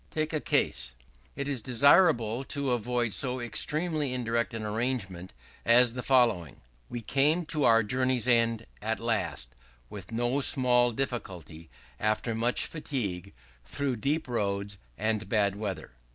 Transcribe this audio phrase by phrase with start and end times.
[0.09, 0.95] Take a case.
[1.35, 5.31] It is desirable to avoid so extremely indirect an arrangement
[5.63, 9.49] as the following: "We came to our journey's end, at last,
[9.91, 11.69] with no small difficulty
[11.99, 15.91] after much fatigue, through deep roads, and bad weather."